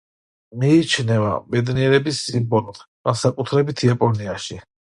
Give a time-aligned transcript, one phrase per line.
[0.63, 4.63] მიიჩნევა ბედნიერების სიმბოლოდ, განსაკუთრებით იაპონიაში.